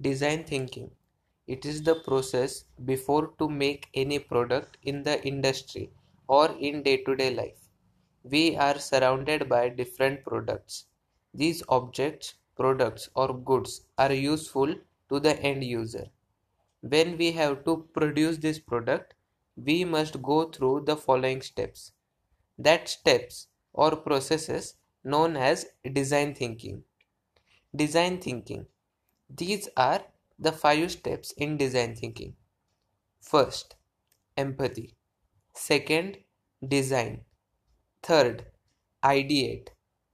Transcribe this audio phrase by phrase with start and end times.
[0.00, 0.90] Design thinking.
[1.46, 5.92] It is the process before to make any product in the industry
[6.26, 7.68] or in day-to-day life.
[8.24, 10.86] We are surrounded by different products.
[11.32, 14.74] These objects, products or goods are useful
[15.10, 16.08] to the end user.
[16.80, 19.14] When we have to produce this product,
[19.56, 21.92] we must go through the following steps.
[22.58, 24.74] That steps or processes
[25.04, 26.82] known as design thinking.
[27.76, 28.66] Design thinking
[29.36, 30.04] these are
[30.38, 32.36] the five steps in define thinking.
[33.20, 33.76] First,
[34.36, 34.94] empathy.
[35.54, 36.18] Second,
[36.66, 37.24] design.
[38.02, 38.46] Third,
[39.02, 39.68] ideate.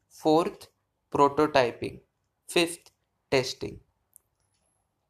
[0.09, 0.69] Fourth,
[1.13, 2.01] prototyping.
[2.49, 2.91] Fifth,
[3.31, 3.81] testing.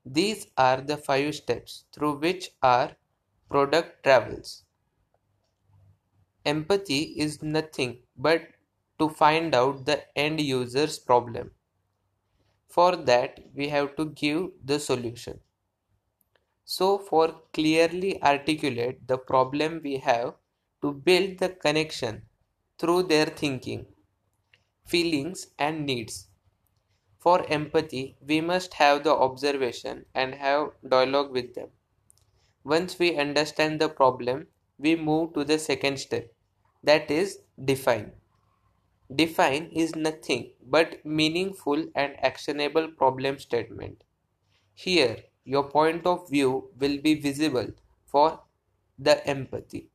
[0.05, 2.97] These are the five steps through which our
[3.49, 4.65] product travels.
[6.45, 8.43] Empathy is nothing but
[8.99, 11.52] to find out the end user's problem
[12.70, 15.41] for that, we have to give the solution.
[16.65, 20.37] So, for clearly articulate the problem we have
[20.80, 22.30] to build the connection
[22.79, 23.95] through their thinking,
[24.85, 26.29] feelings, and needs.
[27.18, 31.71] For empathy, we must have the observation and have dialogue with them.
[32.65, 36.34] Once we understand the problem, we move to the second step
[36.82, 38.20] that is define.
[39.15, 44.05] Define is nothing but meaningful and actionable problem statement.
[44.75, 47.69] Here, your point of view will be visible
[48.07, 48.41] for
[48.99, 49.91] the empathy.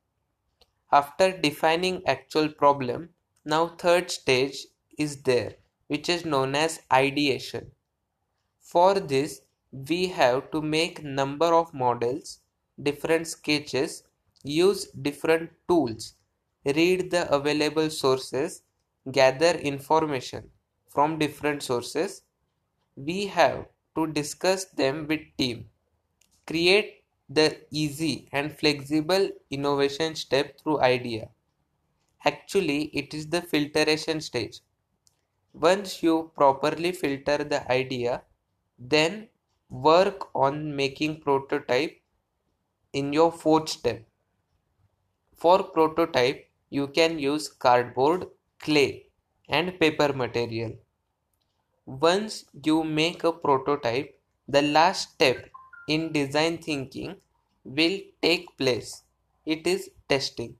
[0.91, 3.09] After defining actual problem,
[3.45, 5.55] now third stage is there
[5.87, 7.71] which is known as ideation.
[8.59, 9.41] For this,
[9.71, 12.39] we have to make number of models,
[12.81, 14.03] different sketches,
[14.43, 16.15] use different tools,
[16.65, 18.63] read the available sources
[19.11, 20.51] gather information
[20.89, 22.23] from different sources,
[22.95, 25.69] we have to discuss them with team.
[26.47, 31.29] Create the easy and flexible innovation step through idea.
[32.25, 34.61] Actually, it is the filtration stage.
[35.53, 38.23] Once you properly filter the idea,
[38.77, 39.27] then
[39.69, 41.99] work on making prototype
[42.93, 44.05] in your fourth step.
[45.35, 48.27] For prototype, you can use cardboard
[48.65, 49.05] clay,
[49.47, 50.73] and paper material.
[51.85, 55.49] Once you make a prototype, the last step
[55.87, 57.15] in design thinking
[57.63, 59.03] will take place.
[59.45, 60.55] It is testing.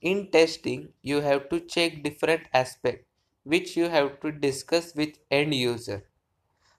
[0.00, 3.06] In testing, you have to check different aspects
[3.44, 6.04] which you have to discuss with end user.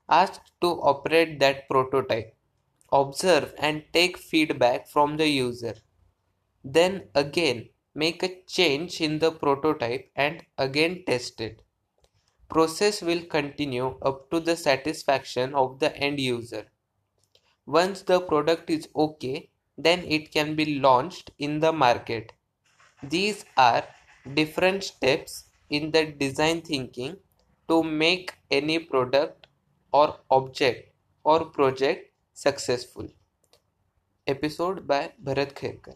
[0.10, 2.36] Ask to operate that prototype.
[2.92, 5.76] Observe and take feedback from the user.
[6.64, 11.62] Then again make a change in the prototype and again test it.
[12.50, 16.66] Process will continue up to the satisfaction of the end user.
[17.66, 22.34] Once the product is okay, then it can be launched in the market.
[23.02, 23.84] These are
[24.34, 27.18] different steps in the design thinking
[27.68, 29.48] to make any product
[29.92, 33.08] or object or project successful.
[34.28, 35.96] Episode by Bharat Kherkar.